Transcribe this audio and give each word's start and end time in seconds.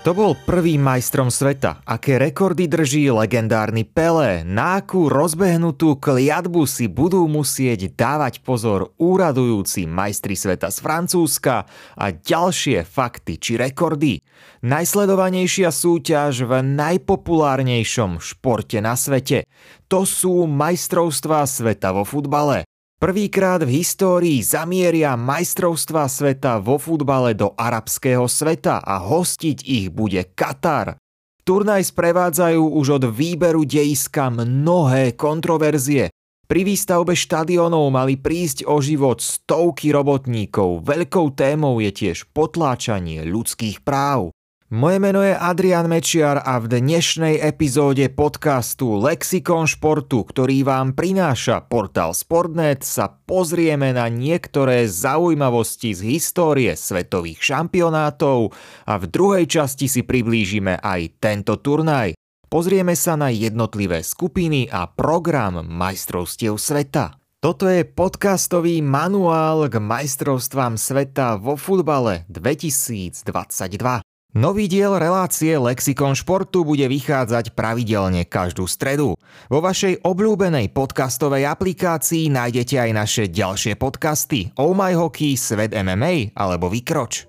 Kto 0.00 0.16
bol 0.16 0.32
prvým 0.32 0.80
majstrom 0.80 1.28
sveta? 1.28 1.84
Aké 1.84 2.16
rekordy 2.16 2.64
drží 2.64 3.12
legendárny 3.12 3.84
Pelé? 3.84 4.40
Na 4.48 4.80
akú 4.80 5.12
rozbehnutú 5.12 6.00
kliatbu 6.00 6.64
si 6.64 6.88
budú 6.88 7.28
musieť 7.28 7.92
dávať 7.92 8.40
pozor 8.40 8.96
úradujúci 8.96 9.84
majstri 9.84 10.40
sveta 10.40 10.72
z 10.72 10.80
Francúzska 10.80 11.68
a 12.00 12.16
ďalšie 12.16 12.80
fakty 12.88 13.36
či 13.36 13.60
rekordy? 13.60 14.24
Najsledovanejšia 14.64 15.68
súťaž 15.68 16.48
v 16.48 16.64
najpopulárnejšom 16.64 18.24
športe 18.24 18.80
na 18.80 18.96
svete. 18.96 19.44
To 19.92 20.08
sú 20.08 20.48
majstrovstvá 20.48 21.44
sveta 21.44 21.92
vo 21.92 22.08
futbale. 22.08 22.69
Prvýkrát 23.00 23.64
v 23.64 23.80
histórii 23.80 24.44
zamieria 24.44 25.16
majstrovstva 25.16 26.04
sveta 26.04 26.60
vo 26.60 26.76
futbale 26.76 27.32
do 27.32 27.56
arabského 27.56 28.28
sveta 28.28 28.84
a 28.84 29.00
hostiť 29.00 29.64
ich 29.64 29.88
bude 29.88 30.20
Katar. 30.36 31.00
Turnaj 31.40 31.96
sprevádzajú 31.96 32.60
už 32.60 33.00
od 33.00 33.04
výberu 33.08 33.64
dejiska 33.64 34.28
mnohé 34.28 35.16
kontroverzie. 35.16 36.12
Pri 36.44 36.60
výstavbe 36.60 37.16
štadionov 37.16 37.88
mali 37.88 38.20
prísť 38.20 38.68
o 38.68 38.84
život 38.84 39.24
stovky 39.24 39.96
robotníkov. 39.96 40.84
Veľkou 40.84 41.32
témou 41.32 41.80
je 41.80 41.96
tiež 41.96 42.28
potláčanie 42.36 43.24
ľudských 43.24 43.80
práv. 43.80 44.28
Moje 44.70 45.02
meno 45.02 45.18
je 45.18 45.34
Adrian 45.34 45.90
Mečiar 45.90 46.46
a 46.46 46.62
v 46.62 46.78
dnešnej 46.78 47.42
epizóde 47.42 48.06
podcastu 48.06 49.02
Lexikon 49.02 49.66
športu, 49.66 50.22
ktorý 50.22 50.62
vám 50.62 50.94
prináša 50.94 51.66
portál 51.66 52.14
Sportnet, 52.14 52.86
sa 52.86 53.10
pozrieme 53.10 53.90
na 53.90 54.06
niektoré 54.06 54.86
zaujímavosti 54.86 55.90
z 55.90 56.14
histórie 56.14 56.70
svetových 56.78 57.42
šampionátov 57.42 58.54
a 58.86 58.94
v 58.94 59.10
druhej 59.10 59.50
časti 59.50 59.90
si 59.90 60.06
priblížime 60.06 60.78
aj 60.78 61.18
tento 61.18 61.58
turnaj. 61.58 62.14
Pozrieme 62.46 62.94
sa 62.94 63.18
na 63.18 63.34
jednotlivé 63.34 64.06
skupiny 64.06 64.70
a 64.70 64.86
program 64.86 65.66
majstrovstiev 65.66 66.54
sveta. 66.62 67.18
Toto 67.42 67.66
je 67.66 67.82
podcastový 67.82 68.86
manuál 68.86 69.66
k 69.66 69.82
majstrovstvám 69.82 70.78
sveta 70.78 71.42
vo 71.42 71.58
futbale 71.58 72.22
2022. 72.30 74.09
Nový 74.30 74.70
diel 74.70 74.94
relácie 74.94 75.58
Lexikon 75.58 76.14
športu 76.14 76.62
bude 76.62 76.86
vychádzať 76.86 77.50
pravidelne 77.50 78.22
každú 78.22 78.70
stredu. 78.70 79.18
Vo 79.50 79.58
vašej 79.58 80.06
obľúbenej 80.06 80.70
podcastovej 80.70 81.50
aplikácii 81.50 82.30
nájdete 82.30 82.78
aj 82.78 82.90
naše 82.94 83.24
ďalšie 83.26 83.74
podcasty 83.74 84.54
Oh 84.54 84.70
My 84.70 84.94
Hockey, 84.94 85.34
Svet 85.34 85.74
MMA 85.74 86.38
alebo 86.38 86.70
Vykroč. 86.70 87.26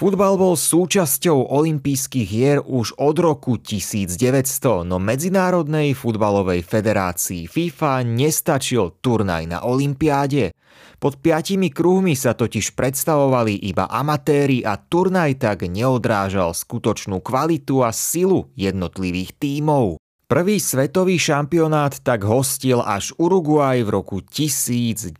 Futbal 0.00 0.40
bol 0.40 0.56
súčasťou 0.56 1.54
olympijských 1.54 2.24
hier 2.24 2.58
už 2.64 2.96
od 2.96 3.20
roku 3.20 3.60
1900, 3.60 4.88
no 4.88 4.96
Medzinárodnej 4.98 5.92
futbalovej 5.92 6.64
federácii 6.64 7.46
FIFA 7.46 8.08
nestačil 8.08 8.96
turnaj 9.04 9.44
na 9.46 9.62
olympiáde. 9.62 10.56
Pod 11.00 11.16
piatimi 11.16 11.72
kruhmi 11.72 12.12
sa 12.12 12.36
totiž 12.36 12.76
predstavovali 12.76 13.56
iba 13.56 13.88
amatéri 13.88 14.60
a 14.60 14.76
turnaj 14.76 15.40
tak 15.40 15.64
neodrážal 15.64 16.52
skutočnú 16.52 17.24
kvalitu 17.24 17.80
a 17.80 17.88
silu 17.88 18.52
jednotlivých 18.52 19.32
tímov. 19.40 19.96
Prvý 20.28 20.60
svetový 20.60 21.16
šampionát 21.16 21.96
tak 22.04 22.28
hostil 22.28 22.84
až 22.84 23.16
Uruguay 23.16 23.80
v 23.80 23.96
roku 23.96 24.20
1930. 24.20 25.16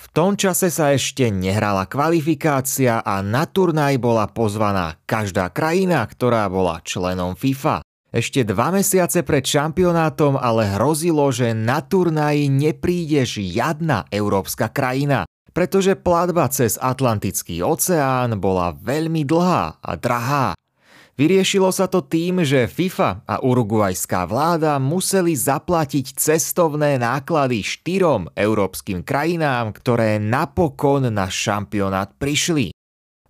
V 0.00 0.04
tom 0.12 0.36
čase 0.36 0.68
sa 0.68 0.92
ešte 0.92 1.32
nehrala 1.32 1.88
kvalifikácia 1.88 3.00
a 3.00 3.24
na 3.24 3.48
turnaj 3.48 3.96
bola 3.96 4.28
pozvaná 4.28 5.00
každá 5.08 5.48
krajina, 5.48 6.04
ktorá 6.04 6.44
bola 6.52 6.84
členom 6.84 7.40
FIFA. 7.40 7.80
Ešte 8.10 8.42
dva 8.42 8.74
mesiace 8.74 9.22
pred 9.22 9.46
šampionátom 9.46 10.34
ale 10.34 10.66
hrozilo, 10.74 11.30
že 11.30 11.54
na 11.54 11.78
turnaji 11.78 12.50
nepríde 12.50 13.22
žiadna 13.22 14.10
európska 14.10 14.66
krajina, 14.66 15.30
pretože 15.54 15.94
platba 15.94 16.50
cez 16.50 16.74
Atlantický 16.74 17.62
oceán 17.62 18.34
bola 18.42 18.74
veľmi 18.74 19.22
dlhá 19.22 19.78
a 19.78 19.92
drahá. 19.94 20.58
Vyriešilo 21.14 21.70
sa 21.70 21.86
to 21.86 22.02
tým, 22.02 22.42
že 22.42 22.66
FIFA 22.66 23.28
a 23.30 23.44
uruguajská 23.46 24.26
vláda 24.26 24.82
museli 24.82 25.36
zaplatiť 25.36 26.18
cestovné 26.18 26.98
náklady 26.98 27.62
štyrom 27.62 28.26
európskym 28.34 29.06
krajinám, 29.06 29.70
ktoré 29.70 30.18
napokon 30.18 31.06
na 31.14 31.30
šampionát 31.30 32.10
prišli. 32.18 32.74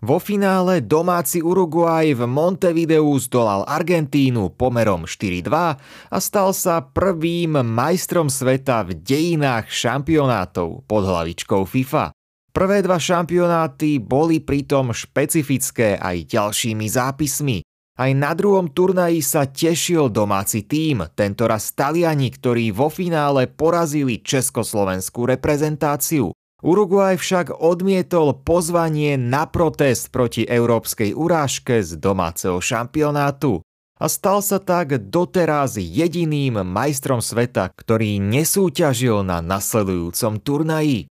Vo 0.01 0.17
finále 0.17 0.81
domáci 0.81 1.45
Uruguay 1.45 2.17
v 2.17 2.25
Montevideu 2.25 3.13
zdolal 3.21 3.69
Argentínu 3.69 4.57
pomerom 4.57 5.05
4-2 5.05 5.77
a 6.09 6.17
stal 6.17 6.57
sa 6.57 6.81
prvým 6.81 7.61
majstrom 7.61 8.33
sveta 8.33 8.81
v 8.89 8.97
dejinách 8.97 9.69
šampionátov 9.69 10.89
pod 10.89 11.05
hlavičkou 11.05 11.69
FIFA. 11.69 12.17
Prvé 12.49 12.81
dva 12.81 12.97
šampionáty 12.97 14.01
boli 14.01 14.41
pritom 14.41 14.97
špecifické 14.97 16.01
aj 16.01 16.33
ďalšími 16.33 16.87
zápismi. 16.89 17.61
Aj 18.01 18.11
na 18.17 18.33
druhom 18.33 18.73
turnaji 18.73 19.21
sa 19.21 19.45
tešil 19.45 20.09
domáci 20.09 20.65
tím, 20.65 21.05
tentoraz 21.13 21.77
Taliani, 21.77 22.33
ktorí 22.33 22.73
vo 22.73 22.89
finále 22.89 23.45
porazili 23.53 24.25
československú 24.25 25.29
reprezentáciu. 25.29 26.33
Uruguay 26.61 27.17
však 27.17 27.57
odmietol 27.57 28.37
pozvanie 28.45 29.17
na 29.17 29.49
protest 29.49 30.13
proti 30.13 30.45
európskej 30.45 31.17
urážke 31.17 31.81
z 31.81 31.97
domáceho 31.97 32.61
šampionátu 32.61 33.65
a 34.01 34.09
stal 34.09 34.41
sa 34.45 34.61
tak 34.61 35.13
doteraz 35.13 35.77
jediným 35.81 36.65
majstrom 36.65 37.21
sveta, 37.25 37.69
ktorý 37.73 38.21
nesúťažil 38.21 39.25
na 39.25 39.41
nasledujúcom 39.45 40.41
turnaji. 40.41 41.09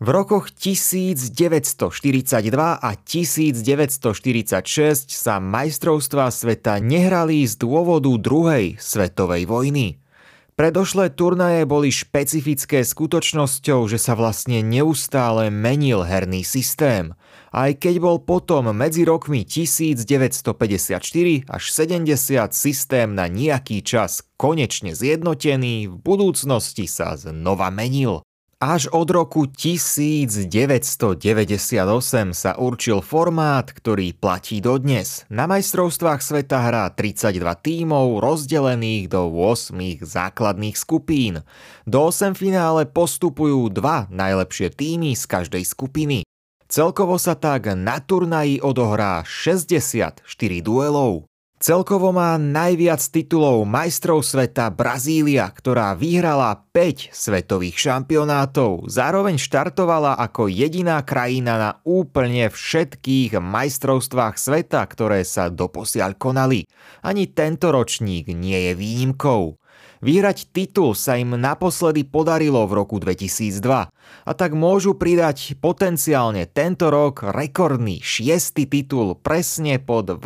V 0.00 0.08
rokoch 0.08 0.48
1942 0.48 1.36
a 2.56 2.90
1946 2.96 5.12
sa 5.12 5.36
majstrovstvá 5.36 6.32
sveta 6.32 6.80
nehrali 6.80 7.44
z 7.44 7.60
dôvodu 7.60 8.08
druhej 8.16 8.80
svetovej 8.80 9.44
vojny. 9.44 10.00
Predošlé 10.60 11.16
turnaje 11.16 11.64
boli 11.64 11.88
špecifické 11.88 12.84
skutočnosťou, 12.84 13.88
že 13.88 13.96
sa 13.96 14.12
vlastne 14.12 14.60
neustále 14.60 15.48
menil 15.48 16.04
herný 16.04 16.44
systém. 16.44 17.16
Aj 17.48 17.72
keď 17.72 17.96
bol 17.96 18.20
potom 18.20 18.68
medzi 18.76 19.08
rokmi 19.08 19.48
1954 19.48 21.00
až 21.48 21.62
70 21.64 22.52
systém 22.52 23.08
na 23.08 23.24
nejaký 23.32 23.80
čas 23.80 24.20
konečne 24.36 24.92
zjednotený, 24.92 25.88
v 25.88 25.96
budúcnosti 25.96 26.84
sa 26.84 27.16
znova 27.16 27.72
menil. 27.72 28.20
Až 28.60 28.92
od 28.92 29.08
roku 29.08 29.48
1998 29.48 30.44
sa 32.36 32.52
určil 32.60 33.00
formát, 33.00 33.64
ktorý 33.72 34.12
platí 34.12 34.60
dodnes. 34.60 35.24
Na 35.32 35.48
majstrovstvách 35.48 36.20
sveta 36.20 36.68
hrá 36.68 36.92
32 36.92 37.40
tímov 37.40 38.20
rozdelených 38.20 39.16
do 39.16 39.32
8 39.32 40.04
základných 40.04 40.76
skupín. 40.76 41.40
Do 41.88 42.12
8 42.12 42.36
finále 42.36 42.84
postupujú 42.84 43.72
dva 43.72 44.04
najlepšie 44.12 44.68
týmy 44.76 45.16
z 45.16 45.24
každej 45.24 45.64
skupiny. 45.64 46.28
Celkovo 46.68 47.16
sa 47.16 47.40
tak 47.40 47.72
na 47.72 47.96
turnaji 47.96 48.60
odohrá 48.60 49.24
64 49.24 50.20
duelov. 50.60 51.29
Celkovo 51.60 52.08
má 52.08 52.40
najviac 52.40 53.04
titulov 53.12 53.68
majstrov 53.68 54.24
sveta 54.24 54.72
Brazília, 54.72 55.44
ktorá 55.44 55.92
vyhrala 55.92 56.56
5 56.72 57.12
svetových 57.12 57.76
šampionátov. 57.76 58.88
Zároveň 58.88 59.36
štartovala 59.36 60.16
ako 60.16 60.48
jediná 60.48 61.04
krajina 61.04 61.60
na 61.60 61.70
úplne 61.84 62.48
všetkých 62.48 63.36
majstrovstvách 63.44 64.40
sveta, 64.40 64.80
ktoré 64.88 65.20
sa 65.20 65.52
doposiaľ 65.52 66.16
konali. 66.16 66.64
Ani 67.04 67.28
tento 67.28 67.68
ročník 67.76 68.32
nie 68.32 68.56
je 68.56 68.72
výnimkou. 68.72 69.59
Vyhrať 70.00 70.48
titul 70.56 70.96
sa 70.96 71.20
im 71.20 71.36
naposledy 71.36 72.08
podarilo 72.08 72.64
v 72.64 72.72
roku 72.72 72.96
2002 72.96 73.92
a 73.92 74.32
tak 74.32 74.56
môžu 74.56 74.96
pridať 74.96 75.60
potenciálne 75.60 76.48
tento 76.48 76.88
rok 76.88 77.20
rekordný 77.20 78.00
šiestý 78.00 78.64
titul 78.64 79.12
presne 79.20 79.76
po 79.76 80.00
20 80.00 80.16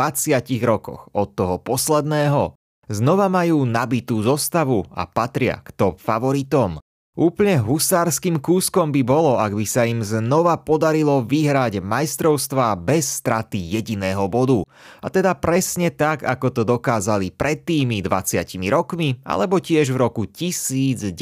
rokoch 0.63 1.11
od 1.11 1.35
toho 1.35 1.59
posledného. 1.59 2.55
Znova 2.87 3.27
majú 3.27 3.67
nabitú 3.67 4.23
zostavu 4.23 4.87
a 4.95 5.11
patria 5.11 5.59
k 5.65 5.75
top 5.75 5.99
favoritom. 5.99 6.84
Úplne 7.15 7.63
husárským 7.63 8.43
kúskom 8.43 8.91
by 8.91 9.07
bolo, 9.07 9.39
ak 9.39 9.55
by 9.55 9.63
sa 9.63 9.87
im 9.87 10.03
znova 10.03 10.59
podarilo 10.59 11.23
vyhrať 11.23 11.79
majstrovstvá 11.79 12.75
bez 12.75 13.07
straty 13.23 13.55
jediného 13.55 14.27
bodu. 14.27 14.67
A 14.99 15.07
teda 15.15 15.39
presne 15.39 15.95
tak, 15.95 16.27
ako 16.27 16.51
to 16.51 16.63
dokázali 16.67 17.31
pred 17.31 17.63
tými 17.63 18.03
20 18.03 18.59
rokmi, 18.67 19.23
alebo 19.23 19.63
tiež 19.63 19.95
v 19.95 20.03
roku 20.03 20.27
1970. 20.27 21.15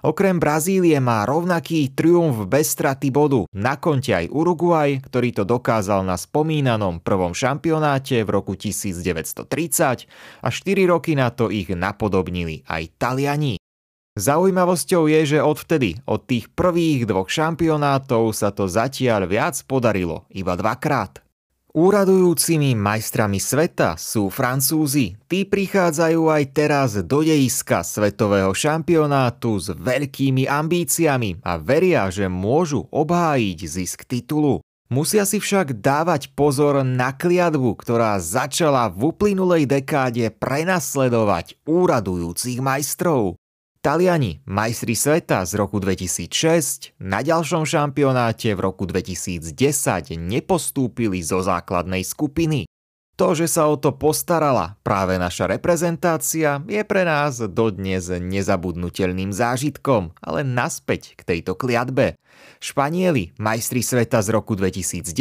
Okrem 0.00 0.36
Brazílie 0.40 0.96
má 1.04 1.28
rovnaký 1.28 1.92
triumf 1.92 2.48
bez 2.48 2.72
straty 2.72 3.12
bodu 3.12 3.44
na 3.52 3.76
konte 3.76 4.16
aj 4.16 4.32
Uruguay, 4.32 5.04
ktorý 5.04 5.36
to 5.36 5.44
dokázal 5.44 6.00
na 6.00 6.16
spomínanom 6.16 6.96
prvom 7.04 7.36
šampionáte 7.36 8.24
v 8.24 8.28
roku 8.32 8.56
1930 8.56 10.08
a 10.40 10.48
4 10.48 10.92
roky 10.92 11.12
na 11.12 11.28
to 11.28 11.52
ich 11.52 11.68
napodobnili 11.68 12.64
aj 12.64 12.88
Taliani. 12.96 13.60
Zaujímavosťou 14.14 15.10
je, 15.10 15.20
že 15.34 15.38
odvtedy, 15.42 15.98
od 16.06 16.22
tých 16.22 16.46
prvých 16.54 17.02
dvoch 17.10 17.26
šampionátov 17.26 18.30
sa 18.30 18.54
to 18.54 18.70
zatiaľ 18.70 19.26
viac 19.26 19.58
podarilo, 19.66 20.22
iba 20.30 20.54
dvakrát. 20.54 21.18
Úradujúcimi 21.74 22.78
majstrami 22.78 23.42
sveta 23.42 23.98
sú 23.98 24.30
Francúzi. 24.30 25.18
Tí 25.26 25.42
prichádzajú 25.42 26.30
aj 26.30 26.44
teraz 26.54 26.94
do 27.02 27.26
dejiska 27.26 27.82
svetového 27.82 28.54
šampionátu 28.54 29.58
s 29.58 29.74
veľkými 29.74 30.46
ambíciami 30.46 31.42
a 31.42 31.58
veria, 31.58 32.06
že 32.14 32.30
môžu 32.30 32.86
obhájiť 32.94 33.58
zisk 33.66 34.06
titulu. 34.06 34.62
Musia 34.94 35.26
si 35.26 35.42
však 35.42 35.82
dávať 35.82 36.30
pozor 36.38 36.86
na 36.86 37.10
kliadbu, 37.10 37.74
ktorá 37.82 38.22
začala 38.22 38.86
v 38.86 39.10
uplynulej 39.10 39.66
dekáde 39.66 40.30
prenasledovať 40.30 41.58
úradujúcich 41.66 42.62
majstrov. 42.62 43.34
Taliani, 43.84 44.40
majstri 44.48 44.96
sveta 44.96 45.44
z 45.44 45.60
roku 45.60 45.76
2006, 45.76 46.96
na 47.04 47.20
ďalšom 47.20 47.68
šampionáte 47.68 48.56
v 48.56 48.60
roku 48.64 48.88
2010 48.88 49.52
nepostúpili 50.16 51.20
zo 51.20 51.44
základnej 51.44 52.00
skupiny. 52.00 52.64
To, 53.20 53.36
že 53.36 53.44
sa 53.44 53.68
o 53.68 53.76
to 53.76 53.92
postarala 53.92 54.80
práve 54.80 55.20
naša 55.20 55.52
reprezentácia, 55.52 56.64
je 56.64 56.80
pre 56.80 57.04
nás 57.04 57.44
dodnes 57.44 58.08
nezabudnutelným 58.08 59.36
zážitkom, 59.36 60.16
ale 60.16 60.48
naspäť 60.48 61.20
k 61.20 61.36
tejto 61.36 61.52
kliatbe. 61.52 62.16
Španieli, 62.64 63.36
majstri 63.36 63.84
sveta 63.84 64.24
z 64.24 64.32
roku 64.32 64.56
2010, 64.56 65.12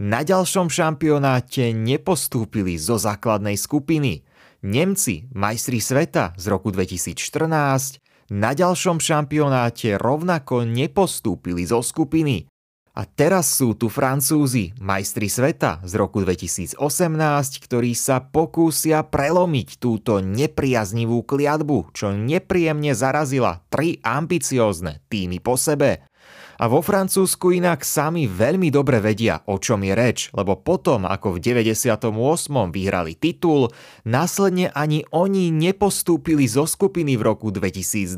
na 0.00 0.24
ďalšom 0.24 0.72
šampionáte 0.72 1.76
nepostúpili 1.76 2.80
zo 2.80 2.96
základnej 2.96 3.60
skupiny. 3.60 4.25
Nemci, 4.64 5.28
majstri 5.36 5.82
sveta 5.82 6.32
z 6.40 6.44
roku 6.48 6.72
2014, 6.72 8.00
na 8.32 8.56
ďalšom 8.56 8.98
šampionáte 8.98 9.94
rovnako 10.00 10.66
nepostúpili 10.66 11.62
zo 11.68 11.84
skupiny. 11.84 12.50
A 12.96 13.04
teraz 13.04 13.52
sú 13.52 13.76
tu 13.76 13.92
Francúzi, 13.92 14.72
majstri 14.80 15.28
sveta 15.28 15.84
z 15.84 16.00
roku 16.00 16.24
2018, 16.24 16.80
ktorí 17.60 17.92
sa 17.92 18.24
pokúsia 18.24 19.04
prelomiť 19.04 19.76
túto 19.76 20.24
nepriaznivú 20.24 21.20
kliatbu, 21.20 21.92
čo 21.92 22.16
nepríjemne 22.16 22.96
zarazila 22.96 23.60
tri 23.68 24.00
ambiciózne 24.00 25.04
týmy 25.12 25.44
po 25.44 25.60
sebe. 25.60 26.08
A 26.56 26.72
vo 26.72 26.80
Francúzsku 26.80 27.52
inak 27.52 27.84
sami 27.84 28.24
veľmi 28.24 28.72
dobre 28.72 29.04
vedia, 29.04 29.44
o 29.44 29.60
čom 29.60 29.84
je 29.84 29.92
reč, 29.92 30.18
lebo 30.32 30.56
potom, 30.56 31.04
ako 31.04 31.36
v 31.36 31.38
98. 31.44 32.08
vyhrali 32.72 33.12
titul, 33.12 33.68
následne 34.08 34.72
ani 34.72 35.04
oni 35.12 35.52
nepostúpili 35.52 36.48
zo 36.48 36.64
skupiny 36.64 37.20
v 37.20 37.22
roku 37.28 37.52
2002, 37.52 38.16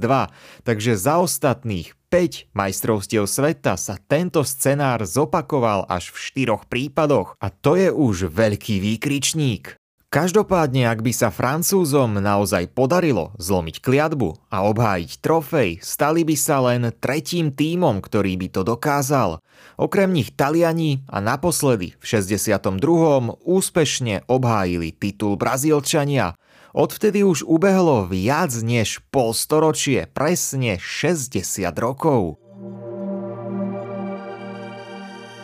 takže 0.62 0.93
za 0.94 1.19
ostatných 1.19 1.99
5 2.08 2.55
majstrovstiev 2.55 3.26
sveta 3.26 3.75
sa 3.75 3.99
tento 3.99 4.46
scenár 4.46 5.02
zopakoval 5.02 5.85
až 5.90 6.14
v 6.14 6.17
štyroch 6.23 6.64
prípadoch 6.70 7.37
a 7.43 7.50
to 7.50 7.75
je 7.75 7.90
už 7.90 8.32
veľký 8.32 8.81
výkričník. 8.81 9.76
Každopádne, 10.08 10.88
ak 10.88 11.05
by 11.05 11.12
sa 11.12 11.28
Francúzom 11.28 12.16
naozaj 12.16 12.72
podarilo 12.72 13.37
zlomiť 13.37 13.84
kliatbu 13.84 14.49
a 14.49 14.64
obhájiť 14.64 15.20
trofej, 15.20 15.84
stali 15.84 16.25
by 16.25 16.32
sa 16.32 16.64
len 16.64 16.88
tretím 16.96 17.52
tímom, 17.52 18.00
ktorý 18.00 18.40
by 18.40 18.49
to 18.49 18.64
dokázal. 18.64 19.44
Okrem 19.76 20.16
nich 20.16 20.32
Taliani 20.32 21.05
a 21.12 21.20
naposledy 21.20 21.93
v 22.00 22.05
62. 22.08 23.37
úspešne 23.37 24.25
obhájili 24.32 24.96
titul 24.96 25.37
Brazílčania. 25.37 26.40
Odvtedy 26.72 27.20
už 27.20 27.44
ubehlo 27.44 28.08
viac 28.08 28.56
než 28.64 29.04
polstoročie, 29.12 30.08
presne 30.08 30.81
60 30.81 31.37
rokov. 31.76 32.40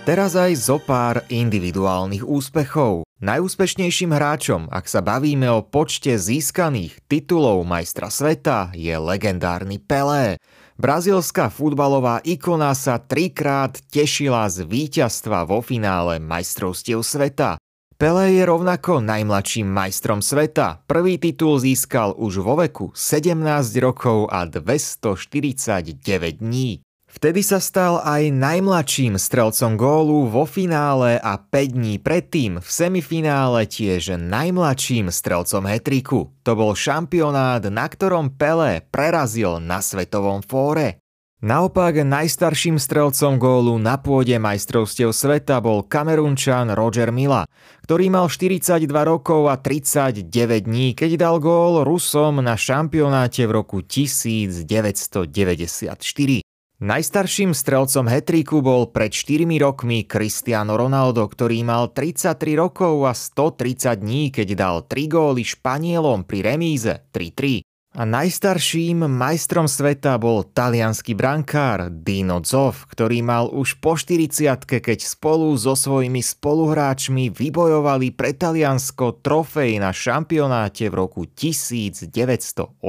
Teraz 0.04 0.36
aj 0.36 0.52
zo 0.56 0.76
pár 0.76 1.24
individuálnych 1.32 2.28
úspechov. 2.28 3.08
Najúspešnejším 3.24 4.12
hráčom, 4.12 4.68
ak 4.68 4.84
sa 4.84 5.00
bavíme 5.00 5.48
o 5.48 5.64
počte 5.64 6.12
získaných 6.12 7.00
titulov 7.08 7.64
majstra 7.64 8.12
sveta, 8.12 8.68
je 8.76 8.92
legendárny 9.00 9.80
Pelé. 9.80 10.36
Brazílska 10.76 11.48
futbalová 11.48 12.20
ikona 12.20 12.76
sa 12.76 13.00
trikrát 13.00 13.80
tešila 13.88 14.44
z 14.52 14.68
víťazstva 14.68 15.48
vo 15.48 15.64
finále 15.64 16.20
majstrovstiev 16.20 17.00
sveta. 17.00 17.56
Pelé 17.96 18.36
je 18.36 18.44
rovnako 18.44 19.00
najmladším 19.00 19.72
majstrom 19.72 20.20
sveta. 20.20 20.84
Prvý 20.84 21.16
titul 21.16 21.56
získal 21.56 22.12
už 22.20 22.44
vo 22.44 22.60
veku 22.60 22.92
17 22.92 23.40
rokov 23.80 24.28
a 24.28 24.44
249 24.44 26.44
dní. 26.44 26.83
Vtedy 27.14 27.46
sa 27.46 27.62
stal 27.62 28.02
aj 28.02 28.34
najmladším 28.34 29.22
strelcom 29.22 29.78
gólu 29.78 30.26
vo 30.26 30.50
finále 30.50 31.14
a 31.22 31.38
5 31.38 31.78
dní 31.78 32.02
predtým 32.02 32.58
v 32.58 32.66
semifinále 32.66 33.70
tiež 33.70 34.18
najmladším 34.18 35.14
strelcom 35.14 35.62
hetriku. 35.70 36.34
To 36.42 36.58
bol 36.58 36.74
šampionát, 36.74 37.62
na 37.70 37.86
ktorom 37.86 38.34
Pelé 38.34 38.82
prerazil 38.90 39.62
na 39.62 39.78
svetovom 39.78 40.42
fóre. 40.42 40.98
Naopak 41.38 42.02
najstarším 42.02 42.82
strelcom 42.82 43.38
gólu 43.38 43.78
na 43.78 43.94
pôde 43.94 44.34
majstrovstiev 44.40 45.14
sveta 45.14 45.62
bol 45.62 45.86
Kamerunčan 45.86 46.74
Roger 46.74 47.14
Mila, 47.14 47.46
ktorý 47.86 48.10
mal 48.10 48.26
42 48.26 48.90
rokov 48.90 49.46
a 49.52 49.60
39 49.60 50.24
dní, 50.66 50.98
keď 50.98 51.20
dal 51.20 51.38
gól 51.38 51.86
Rusom 51.86 52.42
na 52.42 52.58
šampionáte 52.58 53.46
v 53.46 53.60
roku 53.60 53.86
1994. 53.86 56.43
Najstarším 56.84 57.56
strelcom 57.56 58.12
hetríku 58.12 58.60
bol 58.60 58.92
pred 58.92 59.08
4 59.08 59.48
rokmi 59.56 60.04
Cristiano 60.04 60.76
Ronaldo, 60.76 61.24
ktorý 61.24 61.64
mal 61.64 61.88
33 61.88 62.36
rokov 62.60 63.08
a 63.08 63.16
130 63.16 64.04
dní, 64.04 64.28
keď 64.28 64.48
dal 64.52 64.76
3 64.84 65.08
góly 65.08 65.48
Španielom 65.48 66.28
pri 66.28 66.44
remíze 66.44 67.08
3-3. 67.08 67.64
A 67.96 68.04
najstarším 68.04 69.08
majstrom 69.08 69.64
sveta 69.64 70.20
bol 70.20 70.44
talianský 70.44 71.16
brankár 71.16 71.88
Dino 71.88 72.44
Zoff, 72.44 72.84
ktorý 72.92 73.24
mal 73.24 73.48
už 73.48 73.80
po 73.80 73.96
40 73.96 74.68
keď 74.68 74.98
spolu 75.08 75.56
so 75.56 75.72
svojimi 75.72 76.20
spoluhráčmi 76.20 77.32
vybojovali 77.32 78.12
pre 78.12 78.36
Taliansko 78.36 79.24
trofej 79.24 79.80
na 79.80 79.88
šampionáte 79.88 80.92
v 80.92 80.94
roku 81.00 81.24
1982. 81.32 82.84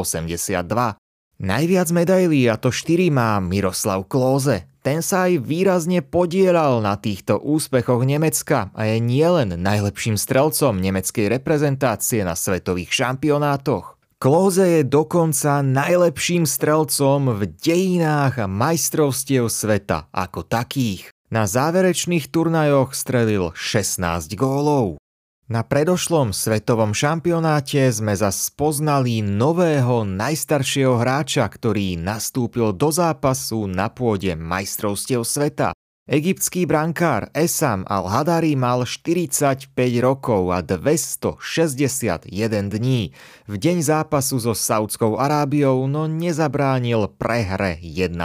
Najviac 1.45 1.93
medailí, 1.93 2.49
a 2.49 2.57
to 2.57 2.73
4 2.73 3.13
má 3.13 3.37
Miroslav 3.37 4.09
Klóze. 4.09 4.65
Ten 4.81 5.05
sa 5.05 5.29
aj 5.29 5.45
výrazne 5.45 6.01
podielal 6.01 6.81
na 6.81 6.97
týchto 6.97 7.37
úspechoch 7.37 8.01
Nemecka 8.01 8.73
a 8.73 8.89
je 8.89 8.97
nielen 8.97 9.53
najlepším 9.53 10.17
strelcom 10.17 10.81
nemeckej 10.81 11.29
reprezentácie 11.29 12.25
na 12.25 12.33
svetových 12.33 12.89
šampionátoch. 12.89 13.93
Klóze 14.17 14.81
je 14.81 14.89
dokonca 14.89 15.61
najlepším 15.61 16.49
strelcom 16.49 17.37
v 17.37 17.53
dejinách 17.61 18.41
a 18.41 18.49
majstrovstiev 18.49 19.45
sveta 19.45 20.09
ako 20.09 20.49
takých. 20.49 21.13
Na 21.29 21.45
záverečných 21.45 22.33
turnajoch 22.33 22.97
strelil 22.97 23.53
16 23.53 24.33
gólov. 24.33 24.97
Na 25.45 25.61
predošlom 25.61 26.33
svetovom 26.33 26.97
šampionáte 26.97 27.85
sme 27.93 28.17
zas 28.17 28.49
spoznali 28.49 29.21
nového 29.21 30.01
najstaršieho 30.01 30.97
hráča, 30.97 31.45
ktorý 31.45 32.01
nastúpil 32.01 32.73
do 32.73 32.89
zápasu 32.89 33.69
na 33.69 33.93
pôde 33.93 34.33
majstrovstiev 34.33 35.21
sveta. 35.21 35.77
Egyptský 36.05 36.65
brankár 36.69 37.33
Esam 37.33 37.85
al-Hadari 37.85 38.53
mal 38.53 38.85
45 38.85 39.73
rokov 40.05 40.53
a 40.53 40.61
261 40.61 42.29
dní. 42.69 43.13
V 43.49 43.55
deň 43.57 43.77
zápasu 43.81 44.37
so 44.37 44.53
Saudskou 44.53 45.17
Arábiou 45.17 45.85
no 45.85 46.09
nezabránil 46.09 47.09
prehre 47.09 47.81
1-2. 47.81 48.17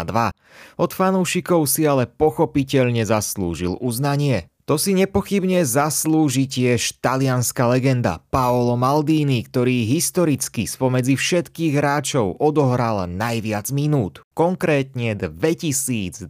Od 0.76 0.90
fanúšikov 0.92 1.68
si 1.68 1.84
ale 1.84 2.08
pochopiteľne 2.08 3.04
zaslúžil 3.04 3.76
uznanie. 3.80 4.49
To 4.70 4.78
si 4.78 4.94
nepochybne 4.94 5.66
zaslúži 5.66 6.46
tiež 6.46 7.02
talianská 7.02 7.66
legenda 7.66 8.22
Paolo 8.30 8.78
Maldini, 8.78 9.42
ktorý 9.42 9.82
historicky 9.82 10.62
spomedzi 10.62 11.18
všetkých 11.18 11.74
hráčov 11.74 12.38
odohral 12.38 13.10
najviac 13.10 13.66
minút, 13.74 14.22
konkrétne 14.30 15.18
2217. 15.18 16.22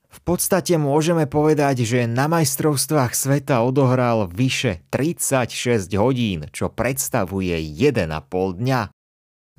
V 0.00 0.20
podstate 0.24 0.80
môžeme 0.80 1.28
povedať, 1.28 1.84
že 1.84 2.08
na 2.08 2.24
majstrovstvách 2.32 3.12
sveta 3.12 3.60
odohral 3.60 4.24
vyše 4.32 4.80
36 4.88 5.92
hodín, 6.00 6.48
čo 6.56 6.72
predstavuje 6.72 7.52
1,5 7.52 8.08
dňa. 8.32 8.80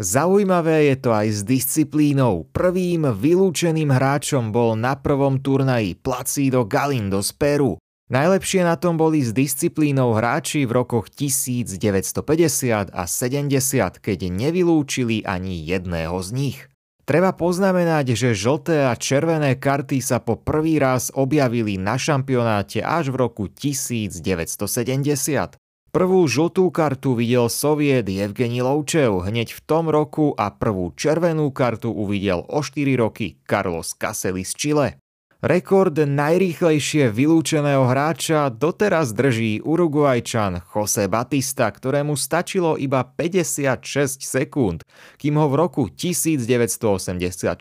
Zaujímavé 0.03 0.91
je 0.91 0.99
to 0.99 1.15
aj 1.15 1.31
s 1.31 1.47
disciplínou. 1.47 2.43
Prvým 2.51 3.07
vylúčeným 3.07 3.87
hráčom 3.87 4.51
bol 4.51 4.75
na 4.75 4.99
prvom 4.99 5.39
turnaji 5.39 5.95
Placido 5.95 6.67
Galindo 6.67 7.23
z 7.23 7.31
Peru. 7.39 7.79
Najlepšie 8.11 8.67
na 8.67 8.75
tom 8.75 8.99
boli 8.99 9.23
s 9.23 9.31
disciplínou 9.31 10.11
hráči 10.11 10.67
v 10.67 10.75
rokoch 10.75 11.07
1950 11.07 12.91
a 12.91 13.03
70, 13.07 14.03
keď 14.03 14.19
nevylúčili 14.27 15.23
ani 15.23 15.63
jedného 15.63 16.19
z 16.19 16.29
nich. 16.35 16.59
Treba 17.07 17.31
poznamenať, 17.31 18.11
že 18.11 18.35
žlté 18.35 18.91
a 18.91 18.99
červené 18.99 19.55
karty 19.55 20.03
sa 20.03 20.19
po 20.19 20.35
prvý 20.35 20.83
raz 20.83 21.15
objavili 21.15 21.79
na 21.79 21.95
šampionáte 21.95 22.83
až 22.83 23.07
v 23.07 23.23
roku 23.23 23.47
1970. 23.47 25.62
Prvú 25.93 26.25
žltú 26.25 26.73
kartu 26.73 27.13
videl 27.13 27.53
soviet 27.53 28.09
Evgeni 28.09 28.65
Lovčev 28.65 29.29
hneď 29.29 29.53
v 29.53 29.61
tom 29.61 29.93
roku 29.93 30.33
a 30.33 30.49
prvú 30.49 30.89
červenú 30.97 31.53
kartu 31.53 31.93
uvidel 31.93 32.41
o 32.49 32.65
4 32.65 32.97
roky 32.97 33.37
Carlos 33.45 33.93
Casely 33.93 34.41
z 34.41 34.53
Chile. 34.57 34.97
Rekord 35.45 35.93
najrýchlejšie 35.93 37.13
vylúčeného 37.13 37.85
hráča 37.85 38.49
doteraz 38.49 39.13
drží 39.13 39.61
Uruguajčan 39.61 40.65
Jose 40.73 41.05
Batista, 41.05 41.69
ktorému 41.69 42.17
stačilo 42.17 42.73
iba 42.73 43.05
56 43.05 44.17
sekúnd, 44.17 44.81
kým 45.21 45.37
ho 45.37 45.45
v 45.45 45.55
roku 45.61 45.93
1986 45.93 47.53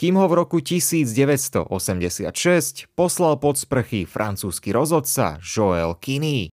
kým 0.00 0.16
ho 0.16 0.24
v 0.24 0.32
roku 0.32 0.64
1986 0.64 1.68
poslal 2.96 3.36
pod 3.36 3.60
sprchy 3.60 4.08
francúzsky 4.08 4.72
rozhodca 4.72 5.36
Joel 5.44 5.92
Kinney. 6.00 6.48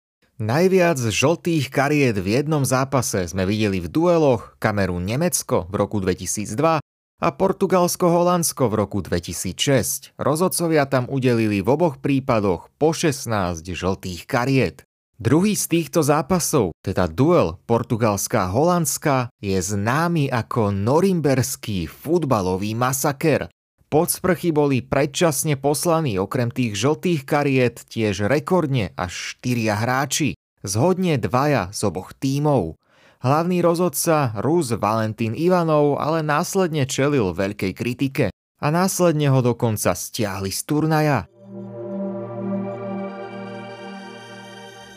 Najviac 0.42 0.98
žltých 0.98 1.70
kariet 1.70 2.18
v 2.18 2.42
jednom 2.42 2.66
zápase 2.66 3.30
sme 3.30 3.46
videli 3.46 3.78
v 3.78 3.86
dueloch 3.86 4.58
Kamerun-Nemecko 4.58 5.70
v 5.70 5.76
roku 5.78 6.02
2002 6.02 6.82
a 7.22 7.28
Portugalsko-Holandsko 7.30 8.66
v 8.66 8.74
roku 8.74 9.06
2006. 9.06 10.18
Rozhodcovia 10.18 10.90
tam 10.90 11.06
udelili 11.06 11.62
v 11.62 11.70
oboch 11.70 12.02
prípadoch 12.02 12.74
po 12.82 12.98
16 12.98 13.62
žltých 13.62 14.26
kariet. 14.26 14.82
Druhý 15.22 15.54
z 15.54 15.70
týchto 15.70 16.02
zápasov, 16.02 16.74
teda 16.82 17.06
duel 17.06 17.62
Portugalská-Holandska, 17.70 19.30
je 19.38 19.62
známy 19.62 20.34
ako 20.34 20.74
norimberský 20.74 21.86
futbalový 21.86 22.74
masaker. 22.74 23.53
Pod 23.94 24.10
sprchy 24.10 24.50
boli 24.50 24.82
predčasne 24.82 25.54
poslaní 25.54 26.18
okrem 26.18 26.50
tých 26.50 26.74
žltých 26.74 27.30
kariet 27.30 27.86
tiež 27.86 28.26
rekordne 28.26 28.90
až 28.98 29.38
štyria 29.38 29.78
hráči, 29.78 30.34
zhodne 30.66 31.22
dvaja 31.22 31.70
z 31.70 31.94
oboch 31.94 32.18
tímov. 32.18 32.74
Hlavný 33.22 33.62
rozhodca 33.62 34.34
Rus 34.42 34.74
Valentín 34.74 35.38
Ivanov 35.38 36.02
ale 36.02 36.26
následne 36.26 36.90
čelil 36.90 37.38
veľkej 37.38 37.72
kritike 37.78 38.34
a 38.34 38.68
následne 38.74 39.30
ho 39.30 39.46
dokonca 39.46 39.94
stiahli 39.94 40.50
z 40.50 40.62
turnaja. 40.66 41.30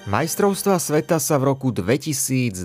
Majstrovstva 0.09 0.81
sveta 0.81 1.21
sa 1.21 1.37
v 1.37 1.53
roku 1.53 1.69
2022 1.69 2.65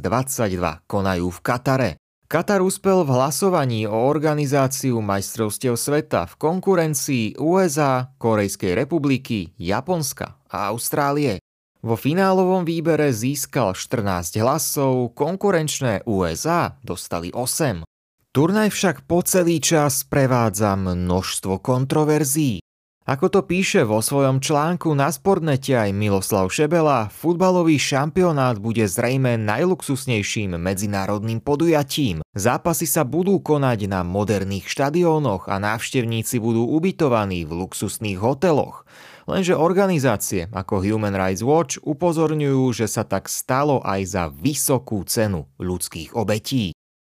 konajú 0.88 1.28
v 1.28 1.40
Katare. 1.44 1.92
Katar 2.32 2.64
uspel 2.64 3.04
v 3.04 3.12
hlasovaní 3.12 3.84
o 3.92 4.08
organizáciu 4.08 5.04
majstrovstiev 5.04 5.76
sveta 5.76 6.32
v 6.32 6.40
konkurencii 6.40 7.36
USA, 7.36 8.08
Korejskej 8.16 8.72
republiky, 8.72 9.52
Japonska 9.60 10.40
a 10.48 10.72
Austrálie. 10.72 11.44
Vo 11.84 12.00
finálovom 12.00 12.64
výbere 12.64 13.12
získal 13.12 13.76
14 13.76 14.40
hlasov, 14.40 15.12
konkurenčné 15.12 16.08
USA 16.08 16.80
dostali 16.80 17.36
8. 17.36 17.84
Turnaj 18.32 18.72
však 18.72 19.04
po 19.12 19.20
celý 19.28 19.60
čas 19.60 20.08
prevádza 20.08 20.80
množstvo 20.80 21.60
kontroverzií. 21.60 22.64
Ako 23.12 23.28
to 23.28 23.44
píše 23.44 23.84
vo 23.84 24.00
svojom 24.00 24.40
článku 24.40 24.88
na 24.96 25.12
Sportnete 25.12 25.76
aj 25.76 25.92
Miloslav 25.92 26.48
Šebela, 26.48 27.12
futbalový 27.12 27.76
šampionát 27.76 28.56
bude 28.56 28.88
zrejme 28.88 29.36
najluxusnejším 29.36 30.56
medzinárodným 30.56 31.44
podujatím. 31.44 32.24
Zápasy 32.32 32.88
sa 32.88 33.04
budú 33.04 33.44
konať 33.44 33.92
na 33.92 34.08
moderných 34.08 34.64
štadiónoch 34.64 35.52
a 35.52 35.60
návštevníci 35.60 36.40
budú 36.40 36.64
ubytovaní 36.72 37.44
v 37.44 37.68
luxusných 37.68 38.16
hoteloch. 38.16 38.88
Lenže 39.28 39.60
organizácie 39.60 40.48
ako 40.48 40.80
Human 40.80 41.12
Rights 41.12 41.44
Watch 41.44 41.84
upozorňujú, 41.84 42.64
že 42.72 42.88
sa 42.88 43.04
tak 43.04 43.28
stalo 43.28 43.84
aj 43.84 44.08
za 44.08 44.24
vysokú 44.32 45.04
cenu 45.04 45.52
ľudských 45.60 46.16
obetí. 46.16 46.72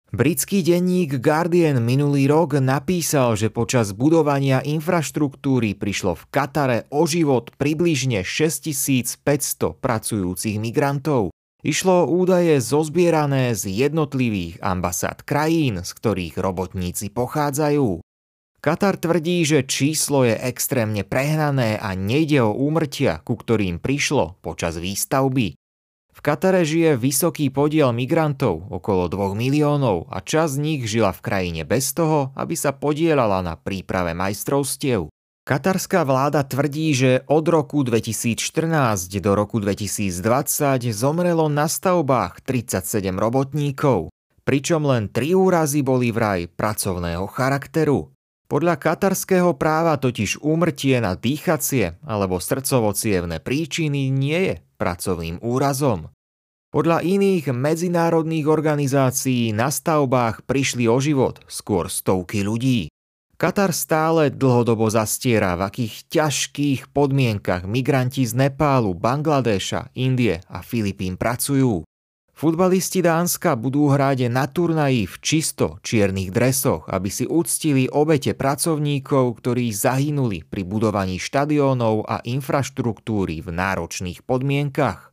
Britský 0.08 0.64
denník 0.64 1.20
Guardian 1.20 1.84
minulý 1.84 2.32
rok 2.32 2.56
napísal, 2.64 3.36
že 3.36 3.52
počas 3.52 3.92
budovania 3.92 4.64
infraštruktúry 4.64 5.76
prišlo 5.76 6.16
v 6.16 6.24
Katare 6.32 6.78
o 6.88 7.04
život 7.04 7.52
približne 7.60 8.24
6500 8.24 9.76
pracujúcich 9.76 10.56
migrantov. 10.56 11.28
Išlo 11.60 12.08
o 12.08 12.24
údaje 12.24 12.56
zozbierané 12.56 13.52
z 13.52 13.68
jednotlivých 13.68 14.64
ambasád 14.64 15.28
krajín, 15.28 15.84
z 15.84 15.90
ktorých 15.92 16.40
robotníci 16.40 17.12
pochádzajú. 17.12 18.00
Katar 18.64 18.96
tvrdí, 18.96 19.44
že 19.44 19.68
číslo 19.68 20.24
je 20.24 20.40
extrémne 20.40 21.04
prehnané 21.04 21.76
a 21.76 21.92
nejde 21.92 22.48
o 22.48 22.56
úmrtia, 22.56 23.20
ku 23.28 23.36
ktorým 23.36 23.76
prišlo 23.76 24.40
počas 24.40 24.80
výstavby. 24.80 25.57
V 26.18 26.26
Katare 26.26 26.66
žije 26.66 26.98
vysoký 26.98 27.46
podiel 27.46 27.94
migrantov, 27.94 28.66
okolo 28.74 29.06
2 29.06 29.38
miliónov 29.38 30.10
a 30.10 30.18
časť 30.18 30.50
z 30.50 30.58
nich 30.58 30.82
žila 30.90 31.14
v 31.14 31.22
krajine 31.22 31.62
bez 31.62 31.94
toho, 31.94 32.34
aby 32.34 32.58
sa 32.58 32.74
podielala 32.74 33.38
na 33.38 33.54
príprave 33.54 34.18
majstrovstiev. 34.18 35.14
Katarská 35.46 36.02
vláda 36.02 36.42
tvrdí, 36.42 36.90
že 36.90 37.22
od 37.30 37.46
roku 37.46 37.86
2014 37.86 38.34
do 39.22 39.30
roku 39.38 39.62
2020 39.62 40.10
zomrelo 40.90 41.46
na 41.46 41.70
stavbách 41.70 42.42
37 42.42 43.14
robotníkov, 43.14 44.10
pričom 44.42 44.90
len 44.90 45.06
3 45.06 45.38
úrazy 45.38 45.86
boli 45.86 46.10
vraj 46.10 46.50
pracovného 46.50 47.30
charakteru. 47.30 48.17
Podľa 48.48 48.80
katarského 48.80 49.52
práva 49.60 50.00
totiž 50.00 50.40
úmrtie 50.40 50.96
na 51.04 51.12
dýchacie 51.12 52.00
alebo 52.00 52.40
srdcovo 52.40 52.96
príčiny 53.44 54.08
nie 54.08 54.40
je 54.40 54.54
pracovným 54.80 55.44
úrazom. 55.44 56.08
Podľa 56.68 57.00
iných 57.00 57.52
medzinárodných 57.52 58.44
organizácií 58.44 59.56
na 59.56 59.72
stavbách 59.72 60.44
prišli 60.44 60.84
o 60.84 61.00
život 61.00 61.40
skôr 61.48 61.88
stovky 61.88 62.44
ľudí. 62.44 62.92
Katar 63.40 63.72
stále 63.72 64.28
dlhodobo 64.28 64.92
zastiera, 64.92 65.56
v 65.56 65.64
akých 65.64 65.94
ťažkých 66.12 66.92
podmienkach 66.92 67.64
migranti 67.64 68.28
z 68.28 68.36
Nepálu, 68.36 68.92
Bangladeša, 68.92 69.96
Indie 69.96 70.44
a 70.52 70.60
Filipín 70.60 71.16
pracujú. 71.16 71.87
Futbalisti 72.38 73.02
Dánska 73.02 73.58
budú 73.58 73.90
hrať 73.90 74.30
na 74.30 74.46
turnaji 74.46 75.10
v 75.10 75.16
čisto 75.18 75.82
čiernych 75.82 76.30
dresoch, 76.30 76.86
aby 76.86 77.10
si 77.10 77.26
uctili 77.26 77.90
obete 77.90 78.30
pracovníkov, 78.30 79.42
ktorí 79.42 79.74
zahynuli 79.74 80.46
pri 80.46 80.62
budovaní 80.62 81.18
štadiónov 81.18 82.06
a 82.06 82.22
infraštruktúry 82.22 83.42
v 83.42 83.48
náročných 83.50 84.22
podmienkach. 84.22 85.10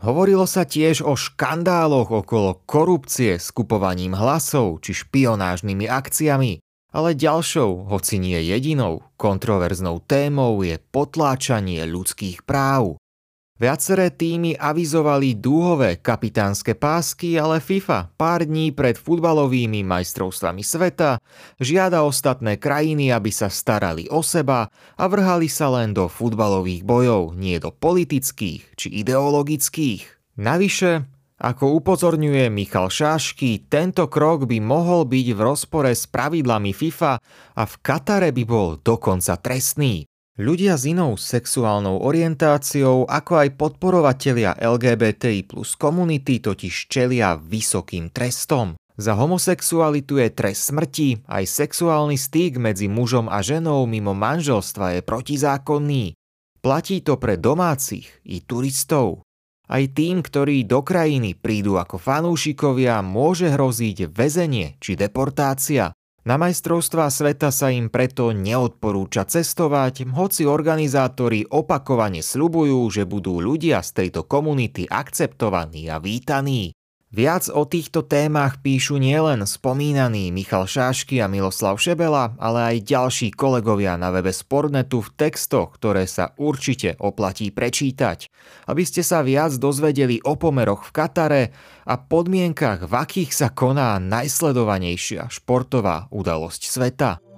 Hovorilo 0.00 0.48
sa 0.48 0.64
tiež 0.64 1.04
o 1.04 1.12
škandáloch 1.12 2.08
okolo 2.08 2.64
korupcie 2.64 3.36
s 3.36 3.52
kupovaním 3.52 4.16
hlasov 4.16 4.80
či 4.80 4.96
špionážnymi 4.96 5.84
akciami, 5.92 6.56
ale 6.96 7.12
ďalšou, 7.12 7.92
hoci 7.92 8.16
nie 8.16 8.40
jedinou, 8.48 9.04
kontroverznou 9.20 10.00
témou 10.08 10.64
je 10.64 10.80
potláčanie 10.80 11.84
ľudských 11.84 12.48
práv. 12.48 12.96
Viaceré 13.60 14.08
týmy 14.10 14.56
avizovali 14.56 15.36
dúhové 15.38 16.00
kapitánske 16.00 16.72
pásky, 16.72 17.36
ale 17.36 17.60
FIFA 17.60 18.10
pár 18.16 18.48
dní 18.48 18.72
pred 18.72 18.96
futbalovými 18.96 19.84
majstrovstvami 19.86 20.64
sveta 20.64 21.20
žiada 21.60 22.02
ostatné 22.02 22.56
krajiny, 22.56 23.12
aby 23.12 23.28
sa 23.28 23.52
starali 23.52 24.08
o 24.08 24.24
seba 24.24 24.72
a 24.96 25.04
vrhali 25.04 25.46
sa 25.52 25.68
len 25.68 25.92
do 25.92 26.08
futbalových 26.08 26.82
bojov, 26.82 27.38
nie 27.38 27.60
do 27.60 27.70
politických 27.70 28.74
či 28.74 28.88
ideologických. 29.04 30.34
Navyše, 30.40 31.06
ako 31.42 31.82
upozorňuje 31.82 32.48
Michal 32.54 32.86
Šášky, 32.86 33.66
tento 33.66 34.06
krok 34.06 34.46
by 34.46 34.62
mohol 34.62 35.04
byť 35.04 35.26
v 35.34 35.40
rozpore 35.42 35.90
s 35.90 36.06
pravidlami 36.06 36.70
FIFA 36.70 37.18
a 37.58 37.62
v 37.66 37.74
Katare 37.82 38.30
by 38.30 38.44
bol 38.46 38.78
dokonca 38.78 39.34
trestný. 39.42 40.06
Ľudia 40.40 40.80
s 40.80 40.88
inou 40.88 41.20
sexuálnou 41.20 42.08
orientáciou, 42.08 43.04
ako 43.04 43.32
aj 43.36 43.48
podporovatelia 43.52 44.56
LGBTI 44.56 45.44
plus 45.44 45.76
komunity 45.76 46.40
totiž 46.40 46.88
čelia 46.88 47.36
vysokým 47.36 48.08
trestom. 48.08 48.72
Za 48.96 49.12
homosexualitu 49.12 50.24
je 50.24 50.32
trest 50.32 50.72
smrti, 50.72 51.28
aj 51.28 51.44
sexuálny 51.44 52.16
styk 52.16 52.56
medzi 52.56 52.88
mužom 52.88 53.28
a 53.28 53.44
ženou 53.44 53.84
mimo 53.84 54.16
manželstva 54.16 54.96
je 54.96 55.00
protizákonný. 55.04 56.16
Platí 56.64 57.04
to 57.04 57.20
pre 57.20 57.36
domácich 57.36 58.08
i 58.24 58.40
turistov. 58.40 59.28
Aj 59.68 59.84
tým, 59.84 60.24
ktorí 60.24 60.64
do 60.64 60.80
krajiny 60.80 61.36
prídu 61.36 61.76
ako 61.76 62.00
fanúšikovia, 62.00 63.04
môže 63.04 63.52
hroziť 63.52 64.08
väzenie 64.08 64.80
či 64.80 64.96
deportácia. 64.96 65.92
Na 66.22 66.38
majstrovstvá 66.38 67.10
sveta 67.10 67.50
sa 67.50 67.74
im 67.74 67.90
preto 67.90 68.30
neodporúča 68.30 69.26
cestovať, 69.26 70.06
hoci 70.14 70.46
organizátori 70.46 71.42
opakovane 71.42 72.22
slubujú, 72.22 72.86
že 72.94 73.02
budú 73.10 73.42
ľudia 73.42 73.82
z 73.82 73.90
tejto 74.06 74.30
komunity 74.30 74.86
akceptovaní 74.86 75.90
a 75.90 75.98
vítaní. 75.98 76.70
Viac 77.12 77.52
o 77.52 77.68
týchto 77.68 78.08
témach 78.08 78.64
píšu 78.64 78.96
nielen 78.96 79.44
spomínaní 79.44 80.32
Michal 80.32 80.64
Šášky 80.64 81.20
a 81.20 81.28
Miloslav 81.28 81.76
Šebela, 81.76 82.32
ale 82.40 82.72
aj 82.72 82.88
ďalší 82.88 83.36
kolegovia 83.36 84.00
na 84.00 84.08
webe 84.08 84.32
Sportnetu 84.32 85.04
v 85.04 85.12
textoch, 85.20 85.76
ktoré 85.76 86.08
sa 86.08 86.32
určite 86.40 86.96
oplatí 86.96 87.52
prečítať, 87.52 88.32
aby 88.64 88.88
ste 88.88 89.04
sa 89.04 89.20
viac 89.20 89.52
dozvedeli 89.60 90.24
o 90.24 90.40
pomeroch 90.40 90.88
v 90.88 90.94
Katare 90.96 91.42
a 91.84 92.00
podmienkach, 92.00 92.88
v 92.88 92.94
akých 92.96 93.36
sa 93.36 93.52
koná 93.52 94.00
najsledovanejšia 94.00 95.28
športová 95.28 96.08
udalosť 96.08 96.64
sveta. 96.64 97.31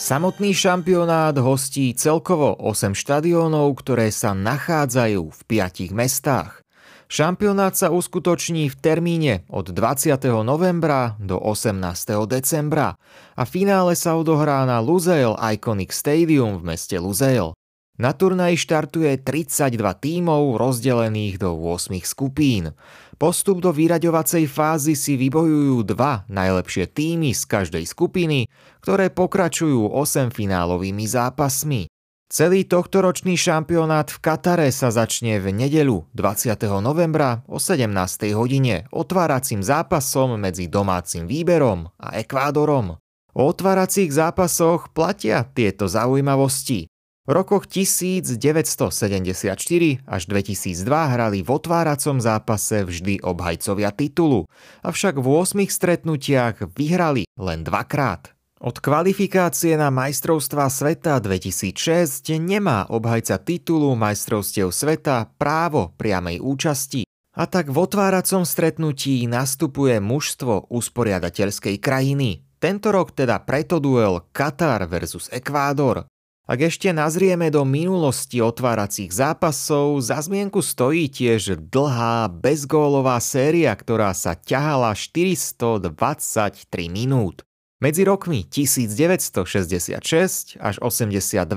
Samotný 0.00 0.56
šampionát 0.56 1.36
hostí 1.36 1.92
celkovo 1.92 2.56
8 2.56 2.96
štadiónov, 2.96 3.84
ktoré 3.84 4.08
sa 4.08 4.32
nachádzajú 4.32 5.28
v 5.28 5.40
5 5.44 5.92
mestách. 5.92 6.64
Šampionát 7.04 7.76
sa 7.76 7.92
uskutoční 7.92 8.72
v 8.72 8.76
termíne 8.80 9.44
od 9.52 9.68
20. 9.68 10.16
novembra 10.40 11.20
do 11.20 11.36
18. 11.36 11.84
decembra 12.24 12.96
a 13.36 13.44
finále 13.44 13.92
sa 13.92 14.16
odohrá 14.16 14.64
na 14.64 14.80
Luzail 14.80 15.36
Iconic 15.36 15.92
Stadium 15.92 16.56
v 16.56 16.72
meste 16.72 16.96
Luzail. 16.96 17.52
Na 18.00 18.16
turnaji 18.16 18.56
štartuje 18.56 19.20
32 19.20 19.76
tímov 20.00 20.56
rozdelených 20.56 21.44
do 21.44 21.52
8 21.52 21.92
skupín. 22.08 22.72
Postup 23.20 23.60
do 23.60 23.68
vyraďovacej 23.68 24.48
fázy 24.48 24.96
si 24.96 25.20
vybojujú 25.20 25.84
dva 25.92 26.24
najlepšie 26.32 26.88
týmy 26.88 27.36
z 27.36 27.44
každej 27.44 27.84
skupiny, 27.84 28.48
ktoré 28.80 29.12
pokračujú 29.12 29.92
8 29.92 30.32
finálovými 30.32 31.04
zápasmi. 31.04 31.84
Celý 32.32 32.64
tohtoročný 32.64 33.36
šampionát 33.36 34.08
v 34.08 34.18
Katare 34.24 34.72
sa 34.72 34.88
začne 34.88 35.36
v 35.36 35.52
nedelu 35.52 36.08
20. 36.16 36.56
novembra 36.80 37.44
o 37.44 37.60
17. 37.60 37.92
hodine 38.32 38.88
otváracím 38.88 39.60
zápasom 39.60 40.40
medzi 40.40 40.72
domácim 40.72 41.28
výberom 41.28 41.92
a 42.00 42.16
Ekvádorom. 42.24 42.96
O 43.36 43.42
otváracích 43.46 44.10
zápasoch 44.10 44.90
platia 44.90 45.46
tieto 45.46 45.86
zaujímavosti. 45.86 46.89
V 47.30 47.38
rokoch 47.38 47.70
1974 47.70 48.42
až 50.02 50.22
2002 50.26 50.82
hrali 51.14 51.46
v 51.46 51.48
otváracom 51.54 52.18
zápase 52.18 52.82
vždy 52.82 53.22
obhajcovia 53.22 53.94
titulu, 53.94 54.50
avšak 54.82 55.14
v 55.14 55.26
8 55.38 55.62
stretnutiach 55.70 56.74
vyhrali 56.74 57.30
len 57.38 57.62
dvakrát. 57.62 58.34
Od 58.58 58.74
kvalifikácie 58.82 59.78
na 59.78 59.94
majstrovstvá 59.94 60.66
sveta 60.74 61.22
2006 61.22 62.26
nemá 62.42 62.90
obhajca 62.90 63.38
titulu 63.38 63.94
majstrovstiev 63.94 64.74
sveta 64.74 65.30
právo 65.38 65.94
priamej 65.94 66.42
účasti. 66.42 67.06
A 67.38 67.46
tak 67.46 67.70
v 67.70 67.78
otváracom 67.78 68.42
stretnutí 68.42 69.30
nastupuje 69.30 70.02
mužstvo 70.02 70.66
usporiadateľskej 70.66 71.78
krajiny. 71.78 72.42
Tento 72.58 72.90
rok 72.90 73.14
teda 73.14 73.38
preto 73.46 73.78
duel 73.78 74.18
Katar 74.34 74.82
versus 74.90 75.30
Ekvádor. 75.30 76.10
Ak 76.48 76.58
ešte 76.62 76.88
nazrieme 76.90 77.52
do 77.52 77.66
minulosti 77.68 78.40
otváracích 78.40 79.12
zápasov, 79.12 80.00
za 80.00 80.22
zmienku 80.22 80.64
stojí 80.64 81.10
tiež 81.12 81.60
dlhá 81.68 82.32
bezgólová 82.32 83.20
séria, 83.20 83.76
ktorá 83.76 84.16
sa 84.16 84.38
ťahala 84.38 84.96
423 84.96 85.84
minút. 86.88 87.44
Medzi 87.80 88.04
rokmi 88.04 88.44
1966 88.44 90.60
až 90.60 90.76
82 90.84 91.48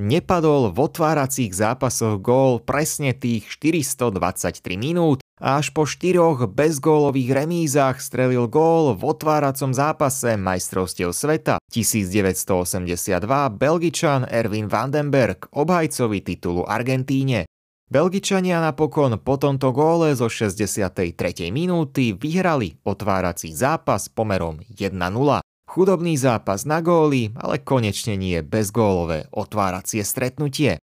nepadol 0.00 0.72
v 0.72 0.78
otváracích 0.80 1.52
zápasoch 1.52 2.16
gól 2.24 2.64
presne 2.64 3.12
tých 3.12 3.44
423 3.60 4.56
minút 4.80 5.20
a 5.36 5.60
až 5.60 5.76
po 5.76 5.84
štyroch 5.84 6.48
bezgólových 6.48 7.44
remízach 7.44 8.00
strelil 8.00 8.48
gól 8.48 8.96
v 8.96 9.04
otváracom 9.04 9.76
zápase 9.76 10.40
majstrovstiev 10.40 11.12
sveta 11.12 11.60
1982 11.68 13.20
Belgičan 13.52 14.24
Erwin 14.32 14.72
Vandenberg, 14.72 15.44
obhajcovi 15.52 16.24
titulu 16.24 16.64
Argentíne. 16.64 17.44
Belgičania 17.92 18.64
napokon 18.64 19.20
po 19.20 19.36
tomto 19.36 19.76
góle 19.76 20.16
zo 20.16 20.32
63. 20.32 21.04
minúty 21.52 22.16
vyhrali 22.16 22.80
otvárací 22.80 23.52
zápas 23.52 24.08
pomerom 24.08 24.64
1-0. 24.72 25.44
Chudobný 25.66 26.14
zápas 26.14 26.62
na 26.62 26.78
góly, 26.78 27.34
ale 27.34 27.58
konečne 27.58 28.14
nie 28.14 28.38
bezgólové 28.46 29.26
otváracie 29.34 30.06
stretnutie. 30.06 30.78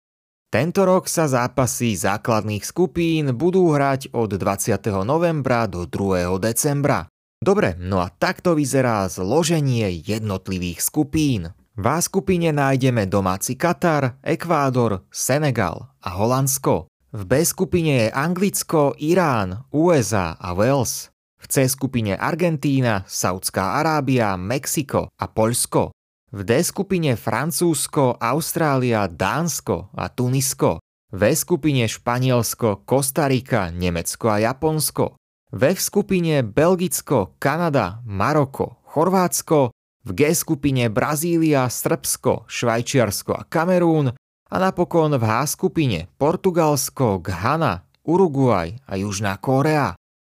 Tento 0.53 0.85
rok 0.85 1.09
sa 1.09 1.25
zápasy 1.25 1.97
základných 1.97 2.61
skupín 2.61 3.33
budú 3.33 3.73
hrať 3.73 4.13
od 4.13 4.37
20. 4.37 4.77
novembra 5.01 5.65
do 5.65 5.89
2. 5.89 6.29
decembra. 6.37 7.09
Dobre, 7.41 7.73
no 7.79 8.03
a 8.03 8.11
takto 8.13 8.53
vyzerá 8.53 9.09
zloženie 9.09 9.89
jednotlivých 10.03 10.79
skupín. 10.83 11.49
V 11.73 11.85
A 11.89 11.97
skupine 11.97 12.53
nájdeme 12.53 13.09
domáci 13.09 13.57
Katar, 13.57 14.21
Ekvádor, 14.21 15.09
Senegal 15.09 15.89
a 16.05 16.09
Holandsko. 16.13 16.85
V 17.13 17.21
B 17.25 17.41
skupine 17.41 18.05
je 18.05 18.13
Anglicko, 18.13 18.93
Irán, 19.01 19.65
USA 19.73 20.37
a 20.37 20.53
Wales. 20.53 21.12
V 21.43 21.51
C 21.51 21.67
skupine 21.67 22.15
Argentína, 22.15 23.03
Saudská 23.03 23.83
Arábia, 23.83 24.39
Mexiko 24.39 25.11
a 25.11 25.27
Poľsko. 25.27 25.91
V 26.31 26.39
D 26.47 26.63
skupine 26.63 27.19
Francúzsko, 27.19 28.15
Austrália, 28.15 29.11
Dánsko 29.11 29.91
a 29.91 30.07
Tunisko. 30.07 30.79
V 31.11 31.21
skupine 31.35 31.83
Španielsko, 31.83 32.87
Kostarika, 32.87 33.75
Nemecko 33.75 34.31
a 34.31 34.39
Japonsko. 34.39 35.19
V 35.51 35.63
skupine 35.75 36.47
Belgicko, 36.47 37.35
Kanada, 37.37 37.99
Maroko, 38.07 38.79
Chorvátsko. 38.95 39.75
V 40.07 40.09
G 40.15 40.31
skupine 40.31 40.87
Brazília, 40.87 41.67
Srbsko, 41.67 42.47
Švajčiarsko 42.47 43.35
a 43.35 43.43
Kamerún. 43.45 44.15
A 44.49 44.55
napokon 44.57 45.11
v 45.19 45.23
H 45.27 45.59
skupine 45.59 46.07
Portugalsko, 46.15 47.19
Ghana, 47.19 47.83
Uruguay 48.07 48.79
a 48.87 48.95
Južná 48.95 49.35
Korea. 49.37 49.93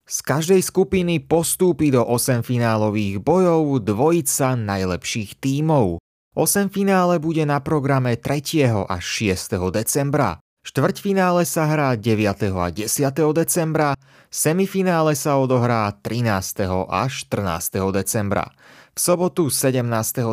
Z 0.08 0.24
každej 0.24 0.64
skupiny 0.64 1.20
postúpi 1.20 1.92
do 1.92 2.00
8 2.00 2.40
finálových 2.40 3.20
bojov 3.20 3.84
dvojica 3.84 4.56
najlepších 4.56 5.36
tímov. 5.36 6.00
8 6.32 6.72
finále 6.72 7.20
bude 7.20 7.44
na 7.44 7.60
programe 7.60 8.16
3. 8.16 8.88
až 8.88 9.04
6. 9.04 9.60
decembra. 9.68 10.40
Štvrťfinále 10.64 11.44
sa 11.44 11.68
hrá 11.68 11.92
9. 11.92 12.24
a 12.56 12.72
10. 12.72 12.88
decembra, 13.36 14.00
semifinále 14.32 15.12
sa 15.12 15.36
odohrá 15.36 15.92
13. 15.92 16.88
až 16.88 17.28
14. 17.28 17.92
decembra. 17.92 18.56
V 18.96 18.98
sobotu 19.04 19.52
17. 19.52 19.84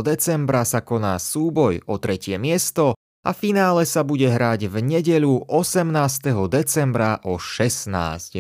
decembra 0.08 0.64
sa 0.64 0.88
koná 0.88 1.20
súboj 1.20 1.84
o 1.84 2.00
tretie 2.00 2.40
miesto 2.40 2.96
a 3.28 3.36
finále 3.36 3.84
sa 3.84 4.08
bude 4.08 4.32
hrať 4.32 4.72
v 4.72 4.76
nedeľu 4.80 5.52
18. 5.52 5.92
decembra 6.48 7.20
o 7.28 7.36
16.00. 7.36 8.40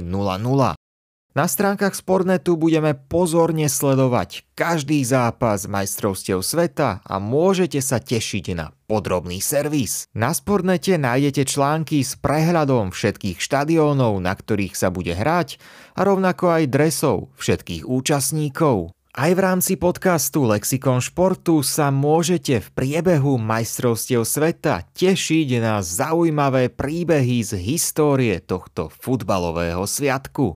Na 1.36 1.52
stránkach 1.52 1.91
Sportnetu 1.91 2.56
budeme 2.56 2.95
pozorne 2.95 3.67
sledovať 3.67 4.48
každý 4.56 5.04
zápas 5.04 5.67
majstrovstiev 5.67 6.39
sveta 6.39 7.04
a 7.04 7.19
môžete 7.19 7.84
sa 7.84 8.00
tešiť 8.00 8.56
na 8.56 8.71
podrobný 8.88 9.43
servis. 9.43 10.08
Na 10.15 10.32
Sportnete 10.32 10.95
nájdete 10.95 11.43
články 11.43 12.08
s 12.08 12.15
prehľadom 12.15 12.95
všetkých 12.95 13.43
štadiónov, 13.43 14.15
na 14.24 14.32
ktorých 14.32 14.80
sa 14.80 14.88
bude 14.88 15.12
hrať 15.12 15.60
a 16.00 16.08
rovnako 16.08 16.56
aj 16.56 16.71
dresov 16.71 17.28
všetkých 17.36 17.84
účastníkov. 17.84 18.95
Aj 19.12 19.32
v 19.36 19.39
rámci 19.43 19.76
podcastu 19.76 20.48
Lexikon 20.48 21.04
športu 21.04 21.60
sa 21.67 21.91
môžete 21.91 22.63
v 22.63 22.67
priebehu 22.71 23.36
majstrovstiev 23.36 24.24
sveta 24.24 24.88
tešiť 24.95 25.60
na 25.60 25.84
zaujímavé 25.84 26.71
príbehy 26.71 27.43
z 27.43 27.60
histórie 27.60 28.39
tohto 28.39 28.88
futbalového 28.88 29.84
sviatku. 29.84 30.56